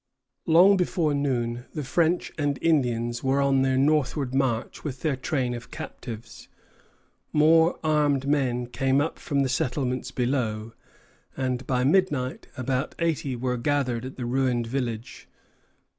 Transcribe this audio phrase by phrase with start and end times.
[0.47, 5.53] Long before noon the French and Indians were on their northward march with their train
[5.53, 6.47] of captives.
[7.31, 10.73] More armed men came up from the settlements below,
[11.37, 15.29] and by midnight about eighty were gathered at the ruined village.